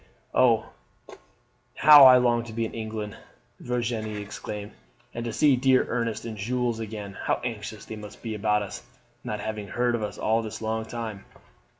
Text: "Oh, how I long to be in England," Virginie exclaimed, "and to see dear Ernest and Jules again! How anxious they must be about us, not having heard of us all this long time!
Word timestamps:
"Oh, 0.33 0.65
how 1.75 2.05
I 2.07 2.17
long 2.17 2.43
to 2.45 2.53
be 2.53 2.65
in 2.65 2.73
England," 2.73 3.15
Virginie 3.59 4.19
exclaimed, 4.19 4.71
"and 5.13 5.23
to 5.25 5.31
see 5.31 5.55
dear 5.55 5.85
Ernest 5.87 6.25
and 6.25 6.35
Jules 6.37 6.79
again! 6.79 7.13
How 7.13 7.35
anxious 7.43 7.85
they 7.85 7.97
must 7.97 8.23
be 8.23 8.33
about 8.33 8.63
us, 8.63 8.81
not 9.23 9.41
having 9.41 9.67
heard 9.67 9.93
of 9.93 10.01
us 10.01 10.17
all 10.17 10.41
this 10.41 10.59
long 10.59 10.85
time! 10.85 11.23